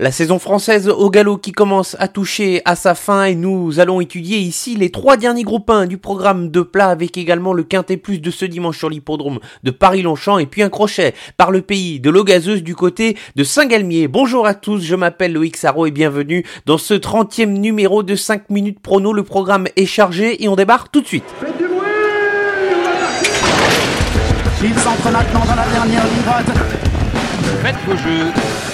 [0.00, 4.00] La saison française au galop qui commence à toucher à sa fin et nous allons
[4.00, 7.96] étudier ici les trois derniers groupes 1 du programme de plat avec également le quintet
[7.96, 12.00] plus de ce dimanche sur l'hippodrome de Paris-Longchamp et puis un crochet par le pays
[12.00, 14.08] de l'eau gazeuse du côté de Saint-Galmier.
[14.08, 18.50] Bonjour à tous, je m'appelle Loïc Sarro et bienvenue dans ce 30e numéro de 5
[18.50, 19.12] minutes prono.
[19.12, 21.22] Le programme est chargé et on débarque tout de suite.
[21.38, 21.86] Faites du bruit
[24.64, 26.50] Il s'entre maintenant dans la dernière ligne droite.
[27.62, 28.73] Faites vos jeux.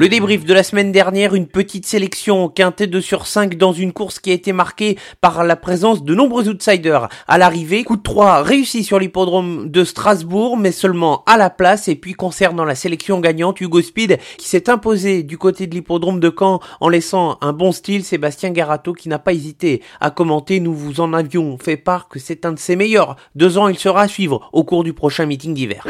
[0.00, 3.92] Le débrief de la semaine dernière, une petite sélection quintée 2 sur 5 dans une
[3.92, 7.10] course qui a été marquée par la présence de nombreux outsiders.
[7.28, 11.86] À l'arrivée, coup de 3 réussi sur l'hippodrome de Strasbourg, mais seulement à la place.
[11.86, 16.18] Et puis concernant la sélection gagnante, Hugo Speed qui s'est imposé du côté de l'hippodrome
[16.18, 20.60] de Caen en laissant un bon style, Sébastien Garato qui n'a pas hésité à commenter.
[20.60, 23.16] Nous vous en avions fait part que c'est un de ses meilleurs.
[23.34, 25.84] Deux ans, il sera à suivre au cours du prochain meeting d'hiver.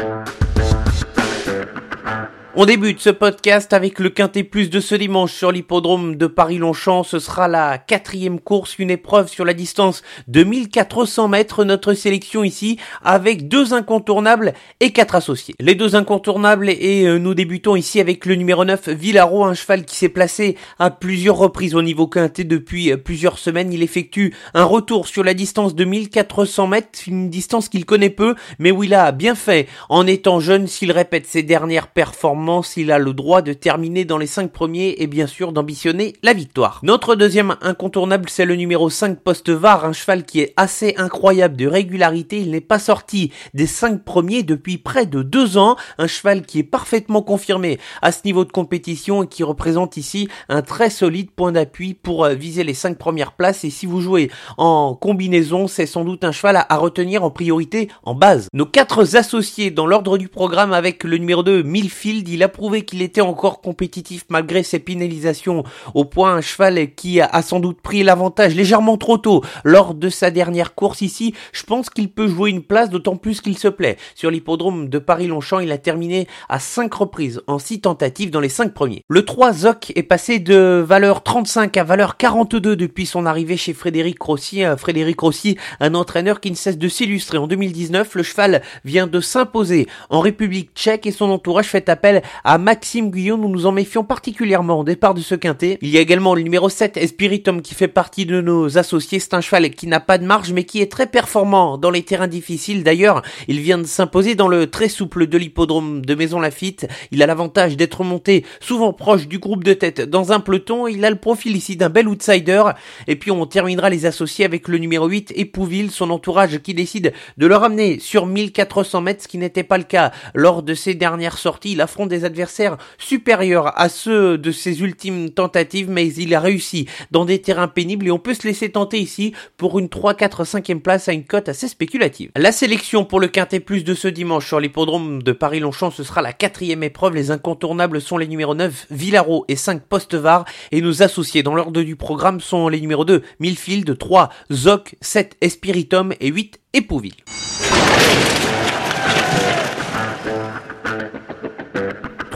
[2.53, 7.03] On débute ce podcast avec le quintet plus de ce dimanche sur l'hippodrome de Paris-Longchamp.
[7.03, 11.63] Ce sera la quatrième course, une épreuve sur la distance de 1400 mètres.
[11.63, 15.55] Notre sélection ici avec deux incontournables et quatre associés.
[15.61, 19.85] Les deux incontournables et euh, nous débutons ici avec le numéro 9, Villaro, un cheval
[19.85, 23.71] qui s'est placé à plusieurs reprises au niveau quintet depuis euh, plusieurs semaines.
[23.71, 28.35] Il effectue un retour sur la distance de 1400 mètres, une distance qu'il connaît peu,
[28.59, 32.91] mais où il a bien fait en étant jeune s'il répète ses dernières performances s'il
[32.91, 36.79] a le droit de terminer dans les 5 premiers et bien sûr d'ambitionner la victoire.
[36.81, 41.55] Notre deuxième incontournable, c'est le numéro 5 poste VAR, un cheval qui est assez incroyable
[41.55, 42.39] de régularité.
[42.39, 45.75] Il n'est pas sorti des 5 premiers depuis près de 2 ans.
[45.99, 50.27] Un cheval qui est parfaitement confirmé à ce niveau de compétition et qui représente ici
[50.49, 53.63] un très solide point d'appui pour euh, viser les 5 premières places.
[53.63, 57.89] Et si vous jouez en combinaison, c'est sans doute un cheval à retenir en priorité
[58.03, 58.47] en base.
[58.53, 62.83] Nos quatre associés dans l'ordre du programme avec le numéro 2, Millfield, il a prouvé
[62.83, 67.81] qu'il était encore compétitif malgré ses pénalisations au point un cheval qui a sans doute
[67.81, 71.33] pris l'avantage légèrement trop tôt lors de sa dernière course ici.
[71.51, 73.97] Je pense qu'il peut jouer une place d'autant plus qu'il se plaît.
[74.15, 78.49] Sur l'hippodrome de Paris-Longchamp, il a terminé à 5 reprises en 6 tentatives dans les
[78.49, 79.03] 5 premiers.
[79.09, 83.73] Le 3 Zoc est passé de valeur 35 à valeur 42 depuis son arrivée chez
[83.73, 84.63] Frédéric Rossi.
[84.63, 87.37] Euh, Frédéric Rossi, un entraîneur qui ne cesse de s'illustrer.
[87.37, 92.20] En 2019, le cheval vient de s'imposer en République tchèque et son entourage fait appel
[92.43, 93.41] à Maxime Guillaume.
[93.41, 95.77] Nous nous en méfions particulièrement au départ de ce quintet.
[95.81, 99.19] Il y a également le numéro 7, Espiritum, qui fait partie de nos associés.
[99.19, 102.03] C'est un cheval qui n'a pas de marge, mais qui est très performant dans les
[102.03, 102.83] terrains difficiles.
[102.83, 106.87] D'ailleurs, il vient de s'imposer dans le très souple de l'hippodrome de Maison Lafitte.
[107.11, 110.87] Il a l'avantage d'être monté souvent proche du groupe de tête dans un peloton.
[110.87, 112.63] Il a le profil ici d'un bel outsider.
[113.07, 117.13] Et puis on terminera les associés avec le numéro 8, Épouville, son entourage qui décide
[117.37, 120.95] de le ramener sur 1400 mètres, ce qui n'était pas le cas lors de ses
[120.95, 121.73] dernières sorties.
[121.73, 126.87] Il affronte des adversaires supérieurs à ceux de ses ultimes tentatives, mais il a réussi
[127.09, 130.43] dans des terrains pénibles et on peut se laisser tenter ici pour une 3, 4,
[130.43, 132.29] 5e place à une cote assez spéculative.
[132.35, 136.21] La sélection pour le quintet plus de ce dimanche sur l'hippodrome de Paris-Longchamp, ce sera
[136.21, 137.15] la quatrième épreuve.
[137.15, 141.81] Les incontournables sont les numéros 9, Villaro et 5, Postevar et nos associés dans l'ordre
[141.81, 147.15] du programme sont les numéros 2, Milfield, 3, Zoc, 7, Espiritum et 8, Épouville.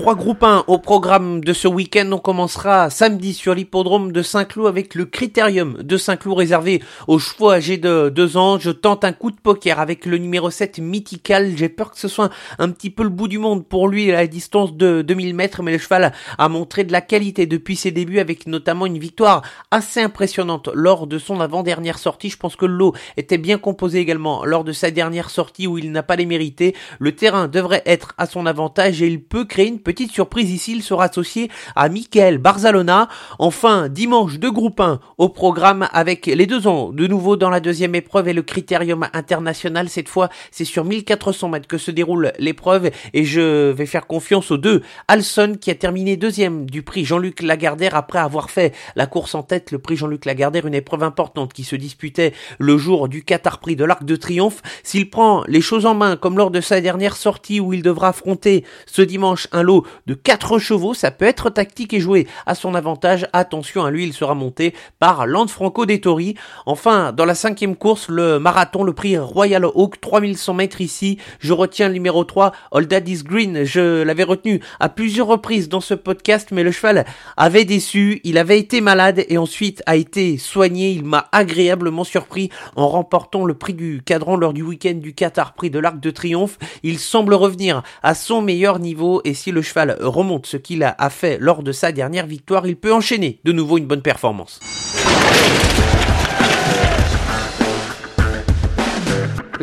[0.06, 2.08] Trois groupes 1 au programme de ce week-end.
[2.12, 7.50] On commencera samedi sur l'hippodrome de Saint-Cloud avec le critérium de Saint-Cloud réservé aux chevaux
[7.50, 8.60] âgés de 2 ans.
[8.60, 11.54] Je tente un coup de poker avec le numéro 7 Mythical.
[11.58, 12.30] J'ai peur que ce soit
[12.60, 15.64] un petit peu le bout du monde pour lui à la distance de 2000 mètres,
[15.64, 19.42] mais le cheval a montré de la qualité depuis ses débuts avec notamment une victoire
[19.72, 22.30] assez impressionnante lors de son avant-dernière sortie.
[22.30, 25.80] Je pense que le lot était bien composé également lors de sa dernière sortie où
[25.80, 26.76] il n'a pas les mérités.
[27.00, 30.52] Le terrain devrait être à son avantage et il peut créer une petite petite surprise
[30.52, 33.08] ici, il sera associé à Michael Barzalona.
[33.40, 37.62] Enfin, dimanche de groupe 1 au programme avec les deux ans de nouveau dans la
[37.62, 39.88] deuxième épreuve et le critérium international.
[39.88, 44.52] Cette fois, c'est sur 1400 mètres que se déroule l'épreuve et je vais faire confiance
[44.52, 44.82] aux deux.
[45.08, 49.44] Alson qui a terminé deuxième du prix Jean-Luc Lagardère après avoir fait la course en
[49.44, 53.60] tête, le prix Jean-Luc Lagardère, une épreuve importante qui se disputait le jour du Qatar
[53.60, 54.62] Prix de l'Arc de Triomphe.
[54.84, 58.10] S'il prend les choses en main comme lors de sa dernière sortie où il devra
[58.10, 62.56] affronter ce dimanche un lot de 4 chevaux, ça peut être tactique et joué à
[62.56, 63.28] son avantage.
[63.34, 66.36] Attention à lui, il sera monté par Franco Dettori.
[66.66, 71.18] Enfin, dans la cinquième course, le marathon, le prix Royal Oak, 3100 mètres ici.
[71.40, 73.64] Je retiens le numéro 3, All Daddy's Green.
[73.64, 77.06] Je l'avais retenu à plusieurs reprises dans ce podcast, mais le cheval
[77.38, 78.22] avait déçu.
[78.24, 80.92] Il avait été malade et ensuite a été soigné.
[80.92, 85.54] Il m'a agréablement surpris en remportant le prix du cadran lors du week-end du Qatar
[85.54, 86.58] Prix de l'Arc de Triomphe.
[86.84, 91.10] Il semble revenir à son meilleur niveau et si le cheval remonte ce qu'il a
[91.10, 94.60] fait lors de sa dernière victoire, il peut enchaîner de nouveau une bonne performance.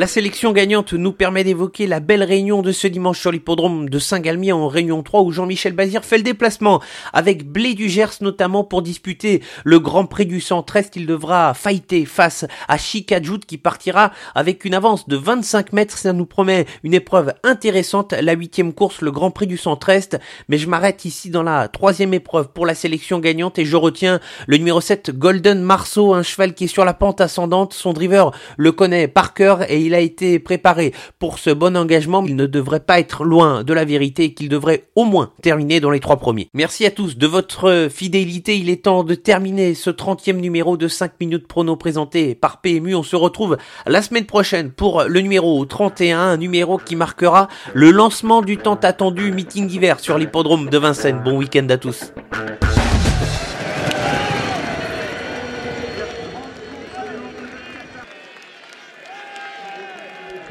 [0.02, 4.00] La sélection gagnante nous permet d'évoquer la belle réunion de ce dimanche sur l'hippodrome de
[4.00, 6.82] Saint-Galmier en Réunion 3 où Jean-Michel Bazir fait le déplacement
[7.12, 10.96] avec Blé du Gers notamment pour disputer le Grand Prix du Centre-Est.
[10.96, 15.96] Il devra fighter face à Chikajout qui partira avec une avance de 25 mètres.
[15.96, 20.18] Ça nous promet une épreuve intéressante, la huitième course, le Grand Prix du Centre-Est.
[20.48, 24.18] Mais je m'arrête ici dans la troisième épreuve pour la sélection gagnante et je retiens
[24.48, 27.72] le numéro 7 Golden Marceau, un cheval qui est sur la pente ascendante.
[27.72, 32.24] Son driver le connaît par cœur et il a été préparé pour ce bon engagement,
[32.26, 35.90] il ne devrait pas être loin de la vérité qu'il devrait au moins terminer dans
[35.90, 36.48] les trois premiers.
[36.54, 38.56] Merci à tous de votre fidélité.
[38.56, 42.94] Il est temps de terminer ce 30e numéro de 5 minutes prono présenté par PMU.
[42.94, 47.90] On se retrouve la semaine prochaine pour le numéro 31, un numéro qui marquera le
[47.90, 51.20] lancement du tant attendu meeting d'hiver sur l'hippodrome de Vincennes.
[51.22, 52.14] Bon week-end à tous.